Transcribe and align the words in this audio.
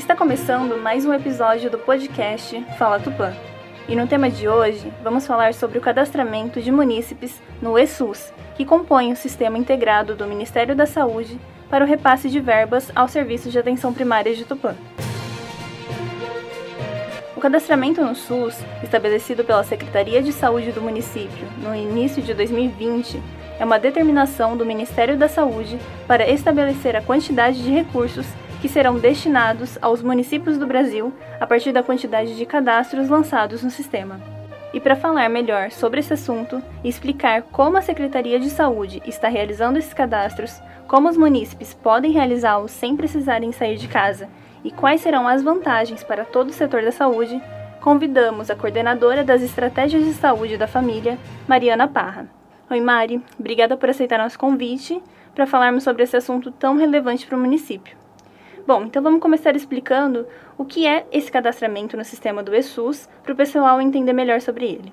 Está 0.00 0.16
começando 0.16 0.80
mais 0.80 1.04
um 1.04 1.12
episódio 1.12 1.70
do 1.70 1.76
podcast 1.76 2.58
Fala 2.78 2.98
Tupã. 2.98 3.34
E 3.86 3.94
no 3.94 4.06
tema 4.06 4.30
de 4.30 4.48
hoje, 4.48 4.90
vamos 5.04 5.26
falar 5.26 5.52
sobre 5.52 5.76
o 5.76 5.80
cadastramento 5.80 6.58
de 6.62 6.72
munícipes 6.72 7.38
no 7.60 7.78
ESUS, 7.78 8.32
que 8.56 8.64
compõe 8.64 9.12
o 9.12 9.16
sistema 9.16 9.58
integrado 9.58 10.16
do 10.16 10.26
Ministério 10.26 10.74
da 10.74 10.86
Saúde 10.86 11.38
para 11.68 11.84
o 11.84 11.86
repasse 11.86 12.30
de 12.30 12.40
verbas 12.40 12.90
aos 12.96 13.10
serviços 13.10 13.52
de 13.52 13.58
atenção 13.58 13.92
primária 13.92 14.34
de 14.34 14.46
Tupã. 14.46 14.74
O 17.36 17.40
cadastramento 17.40 18.02
no 18.02 18.14
SUS, 18.14 18.56
estabelecido 18.82 19.44
pela 19.44 19.62
Secretaria 19.62 20.22
de 20.22 20.32
Saúde 20.32 20.72
do 20.72 20.80
município 20.80 21.46
no 21.58 21.76
início 21.76 22.22
de 22.22 22.32
2020, 22.32 23.22
é 23.58 23.64
uma 23.66 23.78
determinação 23.78 24.56
do 24.56 24.64
Ministério 24.64 25.18
da 25.18 25.28
Saúde 25.28 25.78
para 26.06 26.26
estabelecer 26.26 26.96
a 26.96 27.02
quantidade 27.02 27.62
de 27.62 27.70
recursos 27.70 28.26
que 28.60 28.68
serão 28.68 28.98
destinados 28.98 29.78
aos 29.80 30.02
municípios 30.02 30.58
do 30.58 30.66
Brasil 30.66 31.12
a 31.40 31.46
partir 31.46 31.72
da 31.72 31.82
quantidade 31.82 32.36
de 32.36 32.44
cadastros 32.44 33.08
lançados 33.08 33.62
no 33.62 33.70
sistema. 33.70 34.20
E 34.72 34.78
para 34.78 34.94
falar 34.94 35.28
melhor 35.28 35.70
sobre 35.70 36.00
esse 36.00 36.12
assunto 36.12 36.62
e 36.84 36.88
explicar 36.88 37.42
como 37.42 37.76
a 37.76 37.82
Secretaria 37.82 38.38
de 38.38 38.50
Saúde 38.50 39.02
está 39.04 39.28
realizando 39.28 39.78
esses 39.78 39.92
cadastros, 39.92 40.60
como 40.86 41.08
os 41.08 41.16
munícipes 41.16 41.74
podem 41.74 42.12
realizá-los 42.12 42.70
sem 42.70 42.96
precisarem 42.96 43.50
sair 43.50 43.76
de 43.76 43.88
casa 43.88 44.28
e 44.62 44.70
quais 44.70 45.00
serão 45.00 45.26
as 45.26 45.42
vantagens 45.42 46.04
para 46.04 46.24
todo 46.24 46.50
o 46.50 46.52
setor 46.52 46.82
da 46.82 46.92
saúde, 46.92 47.40
convidamos 47.80 48.50
a 48.50 48.54
coordenadora 48.54 49.24
das 49.24 49.42
estratégias 49.42 50.04
de 50.04 50.12
saúde 50.12 50.56
da 50.56 50.66
família, 50.66 51.18
Mariana 51.48 51.88
Parra. 51.88 52.28
Oi, 52.70 52.80
Mari, 52.80 53.22
obrigada 53.38 53.76
por 53.76 53.88
aceitar 53.88 54.18
nosso 54.18 54.38
convite 54.38 55.02
para 55.34 55.46
falarmos 55.46 55.82
sobre 55.82 56.02
esse 56.02 56.16
assunto 56.16 56.52
tão 56.52 56.76
relevante 56.76 57.26
para 57.26 57.36
o 57.36 57.40
município. 57.40 57.99
Bom, 58.70 58.84
então 58.84 59.02
vamos 59.02 59.20
começar 59.20 59.56
explicando 59.56 60.28
o 60.56 60.64
que 60.64 60.86
é 60.86 61.04
esse 61.10 61.28
cadastramento 61.28 61.96
no 61.96 62.04
sistema 62.04 62.40
do 62.40 62.54
ESUS 62.54 63.08
para 63.20 63.32
o 63.32 63.36
pessoal 63.36 63.80
entender 63.80 64.12
melhor 64.12 64.40
sobre 64.40 64.64
ele. 64.64 64.92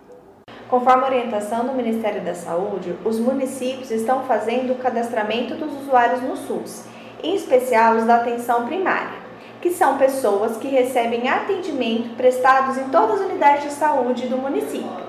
Conforme 0.67 1.03
a 1.03 1.05
orientação 1.05 1.63
do 1.63 1.73
Ministério 1.73 2.25
da 2.25 2.33
Saúde, 2.33 2.95
os 3.05 3.19
municípios 3.19 3.91
estão 3.91 4.23
fazendo 4.23 4.73
o 4.73 4.77
cadastramento 4.77 5.53
dos 5.53 5.71
usuários 5.81 6.23
no 6.23 6.35
SUS, 6.35 6.87
em 7.21 7.35
especial 7.35 7.97
os 7.97 8.05
da 8.05 8.15
atenção 8.15 8.65
primária, 8.65 9.19
que 9.61 9.69
são 9.69 9.99
pessoas 9.99 10.57
que 10.57 10.69
recebem 10.69 11.29
atendimento 11.29 12.15
prestados 12.15 12.79
em 12.79 12.89
todas 12.89 13.21
as 13.21 13.27
unidades 13.29 13.65
de 13.65 13.73
saúde 13.73 14.25
do 14.25 14.39
município. 14.39 15.06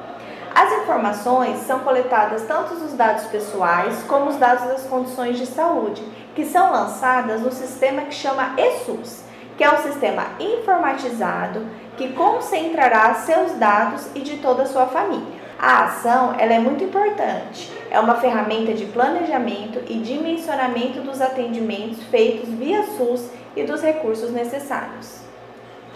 As 0.60 0.72
informações 0.72 1.58
são 1.58 1.78
coletadas 1.78 2.42
tanto 2.42 2.74
os 2.74 2.92
dados 2.94 3.26
pessoais 3.26 4.02
como 4.08 4.28
os 4.28 4.34
dados 4.38 4.66
das 4.66 4.82
condições 4.88 5.38
de 5.38 5.46
saúde, 5.46 6.02
que 6.34 6.44
são 6.44 6.72
lançadas 6.72 7.42
no 7.42 7.52
sistema 7.52 8.02
que 8.02 8.12
chama 8.12 8.56
ESUS, 8.58 9.22
que 9.56 9.62
é 9.62 9.72
um 9.72 9.80
sistema 9.80 10.26
informatizado 10.40 11.64
que 11.96 12.12
concentrará 12.12 13.14
seus 13.14 13.52
dados 13.52 14.08
e 14.16 14.20
de 14.20 14.38
toda 14.38 14.64
a 14.64 14.66
sua 14.66 14.86
família. 14.86 15.38
A 15.60 15.84
ação 15.84 16.34
ela 16.36 16.54
é 16.54 16.58
muito 16.58 16.82
importante. 16.82 17.72
É 17.88 18.00
uma 18.00 18.16
ferramenta 18.16 18.74
de 18.74 18.86
planejamento 18.86 19.80
e 19.86 20.00
dimensionamento 20.00 21.02
dos 21.02 21.20
atendimentos 21.20 22.02
feitos 22.10 22.48
via 22.48 22.82
SUS 22.82 23.30
e 23.54 23.62
dos 23.62 23.80
recursos 23.80 24.32
necessários. 24.32 25.20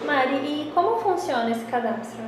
Mari, 0.05 0.35
e 0.35 0.71
como 0.73 0.99
funciona 0.99 1.51
esse 1.51 1.65
cadastro? 1.65 2.23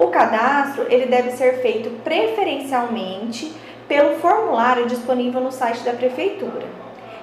O 0.00 0.08
cadastro 0.08 0.86
ele 0.88 1.04
deve 1.04 1.32
ser 1.32 1.60
feito 1.60 1.90
preferencialmente 2.02 3.52
pelo 3.86 4.16
formulário 4.16 4.86
disponível 4.86 5.42
no 5.42 5.52
site 5.52 5.80
da 5.80 5.92
prefeitura. 5.92 6.66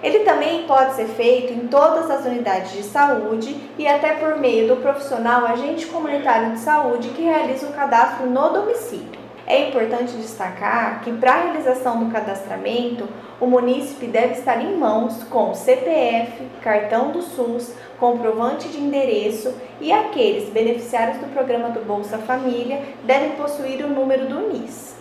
Ele 0.03 0.19
também 0.19 0.67
pode 0.67 0.93
ser 0.93 1.07
feito 1.07 1.51
em 1.51 1.67
todas 1.67 2.07
as 2.11 2.23
unidades 2.23 2.73
de 2.73 2.83
saúde 2.83 3.59
e 3.79 3.87
até 3.87 4.13
por 4.13 4.37
meio 4.37 4.67
do 4.67 4.75
profissional 4.75 5.47
agente 5.47 5.87
comunitário 5.87 6.51
de 6.51 6.59
saúde 6.59 7.09
que 7.09 7.23
realiza 7.23 7.65
o 7.65 7.73
cadastro 7.73 8.27
no 8.27 8.49
domicílio. 8.49 9.16
É 9.49 9.69
importante 9.69 10.11
destacar 10.17 10.99
que 11.01 11.11
para 11.13 11.31
a 11.31 11.41
realização 11.43 12.03
do 12.03 12.11
cadastramento, 12.11 13.07
o 13.39 13.47
munícipe 13.47 14.05
deve 14.05 14.33
estar 14.33 14.61
em 14.61 14.75
mãos 14.75 15.23
com 15.23 15.53
CPF, 15.53 16.43
cartão 16.61 17.11
do 17.11 17.21
SUS, 17.21 17.73
comprovante 17.97 18.67
de 18.67 18.77
endereço 18.77 19.55
e 19.79 19.89
aqueles 19.93 20.49
beneficiários 20.49 21.19
do 21.19 21.31
programa 21.31 21.69
do 21.69 21.79
Bolsa 21.85 22.17
Família 22.17 22.81
devem 23.05 23.31
possuir 23.37 23.85
o 23.85 23.89
número 23.89 24.25
do 24.25 24.49
NIS. 24.49 24.97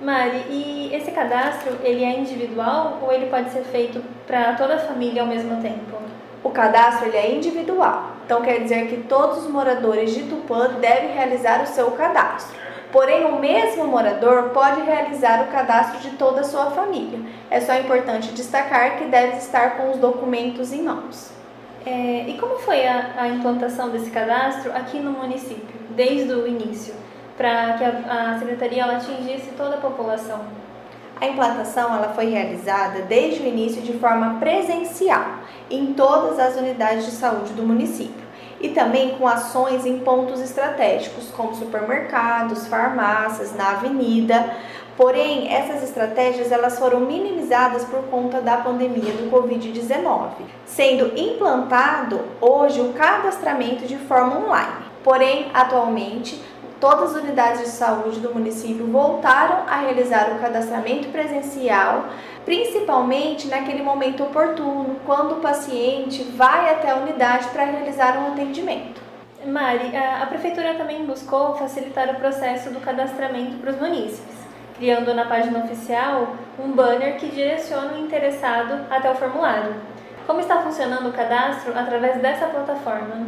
Mari, 0.00 0.44
e 0.48 0.94
esse 0.94 1.10
cadastro, 1.10 1.76
ele 1.82 2.04
é 2.04 2.20
individual 2.20 3.00
ou 3.02 3.12
ele 3.12 3.26
pode 3.26 3.50
ser 3.50 3.64
feito 3.64 4.00
para 4.28 4.52
toda 4.52 4.76
a 4.76 4.78
família 4.78 5.22
ao 5.22 5.28
mesmo 5.28 5.60
tempo? 5.60 5.98
O 6.44 6.50
cadastro 6.50 7.08
ele 7.08 7.16
é 7.16 7.34
individual, 7.34 8.12
então 8.24 8.42
quer 8.42 8.60
dizer 8.60 8.86
que 8.86 8.98
todos 9.08 9.38
os 9.38 9.50
moradores 9.50 10.14
de 10.14 10.22
Tupã 10.22 10.68
devem 10.80 11.10
realizar 11.10 11.64
o 11.64 11.66
seu 11.66 11.90
cadastro. 11.90 12.67
Porém, 12.92 13.26
o 13.26 13.38
mesmo 13.38 13.86
morador 13.86 14.50
pode 14.50 14.80
realizar 14.82 15.42
o 15.42 15.52
cadastro 15.52 16.00
de 16.00 16.16
toda 16.16 16.40
a 16.40 16.44
sua 16.44 16.70
família. 16.70 17.20
É 17.50 17.60
só 17.60 17.74
importante 17.74 18.32
destacar 18.32 18.96
que 18.96 19.04
deve 19.04 19.36
estar 19.36 19.76
com 19.76 19.90
os 19.90 19.98
documentos 19.98 20.72
em 20.72 20.82
mãos. 20.82 21.30
É, 21.84 22.24
e 22.28 22.38
como 22.38 22.58
foi 22.58 22.86
a, 22.86 23.14
a 23.18 23.28
implantação 23.28 23.90
desse 23.90 24.10
cadastro 24.10 24.72
aqui 24.74 24.98
no 24.98 25.12
município, 25.12 25.78
desde 25.90 26.32
o 26.32 26.46
início? 26.46 26.94
para 27.38 27.74
que 27.74 27.84
a, 27.84 28.34
a 28.34 28.38
secretaria 28.40 28.84
atingisse 28.84 29.52
toda 29.56 29.76
a 29.76 29.78
população? 29.78 30.40
A 31.20 31.26
implantação 31.26 31.94
ela 31.94 32.12
foi 32.12 32.26
realizada 32.26 33.02
desde 33.02 33.42
o 33.42 33.46
início 33.46 33.80
de 33.80 33.92
forma 33.94 34.38
presencial 34.40 35.24
em 35.70 35.94
todas 35.94 36.38
as 36.38 36.56
unidades 36.56 37.06
de 37.06 37.12
saúde 37.12 37.52
do 37.52 37.62
município 37.62 38.27
e 38.60 38.70
também 38.70 39.10
com 39.16 39.26
ações 39.26 39.86
em 39.86 39.98
pontos 40.00 40.40
estratégicos 40.40 41.30
como 41.36 41.54
supermercados, 41.54 42.66
farmácias, 42.66 43.54
na 43.54 43.70
avenida. 43.70 44.56
Porém, 44.96 45.52
essas 45.54 45.82
estratégias 45.84 46.50
elas 46.50 46.76
foram 46.76 47.00
minimizadas 47.00 47.84
por 47.84 48.02
conta 48.10 48.40
da 48.40 48.56
pandemia 48.56 49.12
do 49.12 49.30
COVID-19, 49.30 50.30
sendo 50.66 51.16
implantado 51.16 52.20
hoje 52.40 52.80
o 52.80 52.92
cadastramento 52.94 53.86
de 53.86 53.96
forma 53.96 54.44
online. 54.44 54.88
Porém, 55.04 55.50
atualmente, 55.54 56.42
todas 56.80 57.14
as 57.14 57.22
unidades 57.22 57.60
de 57.60 57.68
saúde 57.68 58.20
do 58.20 58.32
município 58.32 58.86
voltaram 58.86 59.64
a 59.68 59.76
realizar 59.80 60.30
o 60.32 60.38
cadastramento 60.38 61.08
presencial, 61.08 62.06
principalmente 62.44 63.48
naquele 63.48 63.82
momento 63.82 64.22
oportuno, 64.22 64.96
quando 65.04 65.32
o 65.32 65.40
paciente 65.40 66.22
vai 66.22 66.70
até 66.70 66.90
a 66.90 66.96
unidade 66.96 67.48
para 67.48 67.64
realizar 67.64 68.18
um 68.18 68.32
atendimento. 68.32 69.00
Mari, 69.46 69.96
a 69.96 70.26
prefeitura 70.26 70.74
também 70.74 71.04
buscou 71.04 71.54
facilitar 71.54 72.10
o 72.10 72.16
processo 72.16 72.70
do 72.70 72.80
cadastramento 72.80 73.56
para 73.58 73.70
os 73.70 73.80
munícipes, 73.80 74.36
criando 74.76 75.14
na 75.14 75.24
página 75.26 75.64
oficial 75.64 76.34
um 76.58 76.72
banner 76.72 77.16
que 77.18 77.28
direciona 77.28 77.94
o 77.94 77.98
interessado 77.98 78.86
até 78.90 79.10
o 79.10 79.14
formulário. 79.14 79.74
Como 80.26 80.40
está 80.40 80.60
funcionando 80.60 81.08
o 81.08 81.12
cadastro 81.12 81.72
através 81.78 82.20
dessa 82.20 82.46
plataforma? 82.46 83.26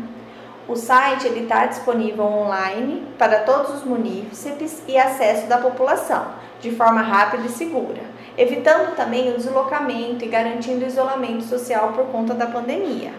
O 0.70 0.76
site 0.76 1.26
está 1.26 1.66
disponível 1.66 2.25
online 2.25 3.03
para 3.19 3.41
todos 3.41 3.75
os 3.75 3.84
munícipes 3.84 4.81
e 4.86 4.97
acesso 4.97 5.48
da 5.48 5.58
população, 5.58 6.26
de 6.60 6.70
forma 6.70 7.03
rápida 7.03 7.44
e 7.44 7.48
segura, 7.48 8.00
evitando 8.38 8.94
também 8.94 9.31
o 9.31 9.36
deslocamento 9.36 10.25
e 10.25 10.28
garantindo 10.28 10.86
isolamento 10.86 11.42
social 11.42 11.88
por 11.88 12.06
conta 12.06 12.34
da 12.34 12.47
pandemia. 12.47 13.10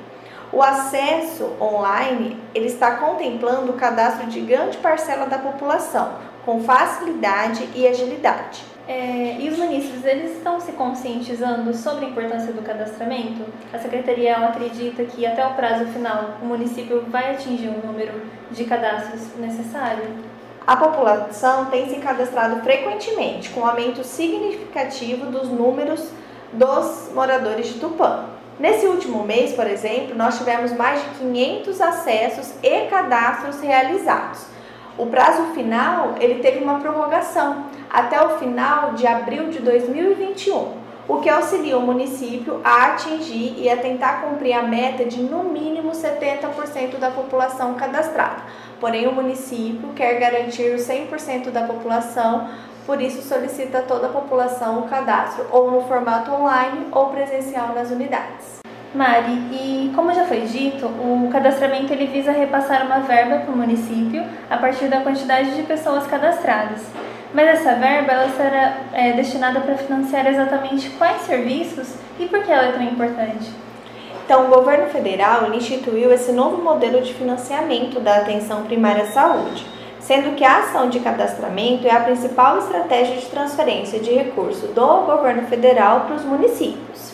O 0.49 0.63
acesso 0.63 1.51
online 1.59 2.41
ele 2.55 2.67
está 2.67 2.95
contemplando 2.95 3.73
o 3.73 3.75
cadastro 3.75 4.27
de 4.27 4.39
grande 4.39 4.77
parcela 4.77 5.25
da 5.25 5.37
população, 5.37 6.09
com 6.45 6.63
facilidade 6.63 7.67
e 7.75 7.85
agilidade. 7.85 8.70
É, 8.87 9.37
e 9.39 9.47
os 9.49 9.57
munícipes, 9.57 10.03
eles 10.03 10.37
estão 10.37 10.59
se 10.59 10.71
conscientizando 10.73 11.73
sobre 11.73 12.05
a 12.05 12.09
importância 12.09 12.51
do 12.51 12.61
cadastramento? 12.61 13.45
A 13.71 13.77
Secretaria 13.77 14.35
acredita 14.37 15.03
que 15.05 15.25
até 15.25 15.45
o 15.45 15.53
prazo 15.53 15.85
final 15.85 16.37
o 16.41 16.45
município 16.45 17.03
vai 17.07 17.31
atingir 17.31 17.67
o 17.67 17.85
número 17.85 18.21
de 18.51 18.63
cadastros 18.65 19.35
necessário? 19.37 20.03
A 20.65 20.75
população 20.75 21.65
tem 21.65 21.89
se 21.89 21.99
cadastrado 21.99 22.61
frequentemente, 22.61 23.49
com 23.49 23.61
um 23.61 23.65
aumento 23.65 24.03
significativo 24.03 25.27
dos 25.27 25.49
números 25.49 26.09
dos 26.53 27.09
moradores 27.13 27.67
de 27.67 27.79
Tupã. 27.79 28.25
Nesse 28.59 28.85
último 28.85 29.23
mês, 29.23 29.53
por 29.53 29.65
exemplo, 29.65 30.15
nós 30.15 30.37
tivemos 30.37 30.71
mais 30.73 31.01
de 31.01 31.09
500 31.17 31.81
acessos 31.81 32.53
e 32.61 32.81
cadastros 32.87 33.59
realizados. 33.59 34.45
O 34.97 35.05
prazo 35.05 35.53
final 35.53 36.15
ele 36.19 36.41
teve 36.41 36.63
uma 36.63 36.79
prorrogação 36.79 37.65
até 37.89 38.21
o 38.21 38.37
final 38.37 38.93
de 38.93 39.07
abril 39.07 39.49
de 39.49 39.59
2021, 39.59 40.73
o 41.07 41.17
que 41.17 41.29
auxilia 41.29 41.77
o 41.77 41.81
município 41.81 42.59
a 42.63 42.87
atingir 42.87 43.55
e 43.57 43.69
a 43.69 43.77
tentar 43.77 44.21
cumprir 44.21 44.53
a 44.53 44.63
meta 44.63 45.05
de 45.05 45.21
no 45.21 45.45
mínimo 45.45 45.91
70% 45.91 46.97
da 46.99 47.09
população 47.09 47.73
cadastrada. 47.75 48.43
Porém, 48.79 49.07
o 49.07 49.13
município 49.13 49.89
quer 49.95 50.19
garantir 50.19 50.75
100% 50.75 51.51
da 51.51 51.63
população, 51.63 52.49
por 52.85 53.01
isso 53.01 53.21
solicita 53.21 53.79
a 53.79 53.83
toda 53.83 54.07
a 54.07 54.11
população 54.11 54.79
o 54.79 54.87
cadastro 54.89 55.45
ou 55.51 55.71
no 55.71 55.81
formato 55.81 56.31
online 56.31 56.87
ou 56.91 57.07
presencial 57.07 57.73
nas 57.73 57.91
unidades. 57.91 58.61
Mari, 58.93 59.31
e 59.53 59.91
como 59.95 60.13
já 60.13 60.25
foi 60.25 60.41
dito, 60.41 60.85
o 60.85 61.29
cadastramento 61.31 61.93
ele 61.93 62.07
visa 62.07 62.31
repassar 62.33 62.85
uma 62.85 62.99
verba 62.99 63.37
para 63.37 63.53
o 63.53 63.57
município 63.57 64.21
a 64.49 64.57
partir 64.57 64.87
da 64.87 64.99
quantidade 64.99 65.55
de 65.55 65.63
pessoas 65.63 66.05
cadastradas. 66.07 66.81
Mas 67.33 67.47
essa 67.47 67.75
verba 67.75 68.11
ela 68.11 68.29
será 68.35 68.79
é, 68.91 69.13
destinada 69.13 69.61
para 69.61 69.75
financiar 69.75 70.27
exatamente 70.27 70.89
quais 70.91 71.21
serviços 71.21 71.95
e 72.19 72.25
por 72.25 72.43
que 72.43 72.51
ela 72.51 72.67
é 72.67 72.71
tão 72.73 72.83
importante? 72.83 73.49
Então, 74.25 74.47
o 74.47 74.49
governo 74.49 74.89
federal 74.89 75.53
instituiu 75.53 76.11
esse 76.11 76.33
novo 76.33 76.61
modelo 76.61 77.01
de 77.01 77.13
financiamento 77.13 77.97
da 78.01 78.17
atenção 78.17 78.63
primária 78.63 79.03
à 79.03 79.07
saúde, 79.07 79.65
sendo 80.01 80.35
que 80.35 80.43
a 80.43 80.59
ação 80.59 80.89
de 80.89 80.99
cadastramento 80.99 81.87
é 81.87 81.91
a 81.91 82.01
principal 82.01 82.57
estratégia 82.57 83.15
de 83.15 83.25
transferência 83.27 83.99
de 83.99 84.11
recurso 84.11 84.67
do 84.67 85.05
governo 85.05 85.47
federal 85.47 86.01
para 86.01 86.15
os 86.15 86.25
municípios. 86.25 87.10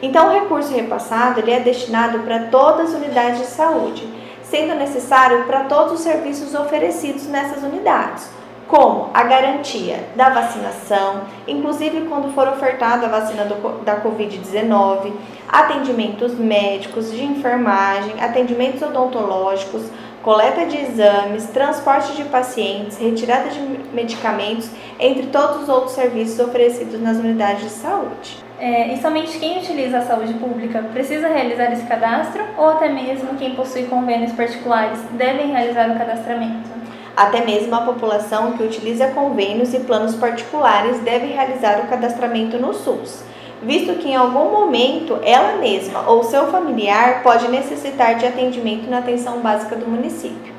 Então, 0.00 0.28
o 0.28 0.32
recurso 0.32 0.72
repassado 0.74 1.40
ele 1.40 1.50
é 1.50 1.60
destinado 1.60 2.20
para 2.20 2.44
todas 2.44 2.90
as 2.90 3.00
unidades 3.00 3.40
de 3.40 3.46
saúde, 3.46 4.08
sendo 4.42 4.74
necessário 4.74 5.44
para 5.44 5.64
todos 5.64 5.94
os 5.94 6.00
serviços 6.00 6.54
oferecidos 6.54 7.26
nessas 7.26 7.62
unidades 7.62 8.38
como 8.68 9.08
a 9.14 9.22
garantia 9.22 10.04
da 10.14 10.28
vacinação, 10.28 11.22
inclusive 11.46 12.02
quando 12.02 12.32
for 12.34 12.46
ofertada 12.48 13.06
a 13.06 13.08
vacina 13.08 13.44
do, 13.44 13.82
da 13.82 14.00
Covid-19, 14.02 15.12
atendimentos 15.48 16.34
médicos, 16.34 17.10
de 17.10 17.24
enfermagem, 17.24 18.20
atendimentos 18.20 18.82
odontológicos, 18.82 19.84
coleta 20.22 20.66
de 20.66 20.76
exames, 20.76 21.46
transporte 21.46 22.12
de 22.12 22.24
pacientes, 22.24 22.98
retirada 22.98 23.48
de 23.48 23.60
medicamentos, 23.94 24.68
entre 25.00 25.26
todos 25.28 25.62
os 25.62 25.68
outros 25.70 25.92
serviços 25.92 26.38
oferecidos 26.38 27.00
nas 27.00 27.16
unidades 27.16 27.62
de 27.62 27.70
saúde. 27.70 28.47
É, 28.60 28.92
e 28.92 29.00
somente 29.00 29.38
quem 29.38 29.58
utiliza 29.58 29.98
a 29.98 30.02
saúde 30.02 30.34
pública 30.34 30.82
precisa 30.92 31.28
realizar 31.28 31.72
esse 31.72 31.86
cadastro 31.86 32.42
ou 32.56 32.70
até 32.70 32.88
mesmo 32.88 33.36
quem 33.38 33.54
possui 33.54 33.84
convênios 33.84 34.32
particulares 34.32 34.98
devem 35.12 35.52
realizar 35.52 35.88
o 35.90 35.96
cadastramento? 35.96 36.68
Até 37.16 37.44
mesmo 37.44 37.72
a 37.76 37.82
população 37.82 38.52
que 38.52 38.64
utiliza 38.64 39.08
convênios 39.08 39.72
e 39.74 39.80
planos 39.80 40.16
particulares 40.16 40.98
deve 41.00 41.26
realizar 41.26 41.80
o 41.80 41.86
cadastramento 41.86 42.58
no 42.58 42.74
SUS, 42.74 43.22
visto 43.62 43.94
que 43.94 44.08
em 44.08 44.16
algum 44.16 44.50
momento 44.50 45.20
ela 45.22 45.56
mesma 45.58 46.08
ou 46.08 46.24
seu 46.24 46.48
familiar 46.48 47.22
pode 47.22 47.48
necessitar 47.48 48.16
de 48.16 48.26
atendimento 48.26 48.90
na 48.90 48.98
atenção 48.98 49.38
básica 49.38 49.76
do 49.76 49.86
município. 49.86 50.52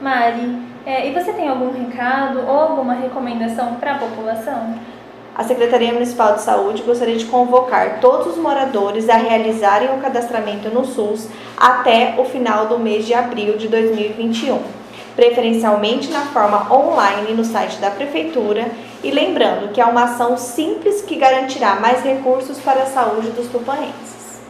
Mari, 0.00 0.58
é, 0.84 1.08
e 1.08 1.12
você 1.12 1.32
tem 1.32 1.48
algum 1.48 1.70
recado 1.70 2.40
ou 2.40 2.58
alguma 2.58 2.94
recomendação 2.94 3.76
para 3.76 3.92
a 3.92 3.98
população? 3.98 4.74
A 5.34 5.44
Secretaria 5.44 5.92
Municipal 5.94 6.34
de 6.34 6.42
Saúde 6.42 6.82
gostaria 6.82 7.16
de 7.16 7.24
convocar 7.24 8.00
todos 8.00 8.26
os 8.26 8.36
moradores 8.36 9.08
a 9.08 9.16
realizarem 9.16 9.88
o 9.94 9.98
cadastramento 9.98 10.68
no 10.68 10.84
SUS 10.84 11.28
até 11.56 12.16
o 12.18 12.24
final 12.26 12.66
do 12.66 12.78
mês 12.78 13.06
de 13.06 13.14
abril 13.14 13.56
de 13.56 13.68
2021 13.68 14.82
preferencialmente 15.16 16.10
na 16.10 16.22
forma 16.26 16.72
online 16.72 17.34
no 17.34 17.44
site 17.44 17.76
da 17.78 17.90
Prefeitura, 17.90 18.70
e 19.04 19.10
lembrando 19.10 19.72
que 19.72 19.80
é 19.80 19.84
uma 19.84 20.04
ação 20.04 20.38
simples 20.38 21.02
que 21.02 21.16
garantirá 21.16 21.76
mais 21.76 22.02
recursos 22.02 22.58
para 22.60 22.84
a 22.84 22.86
saúde 22.86 23.30
dos 23.30 23.48
tupanenses. 23.48 24.40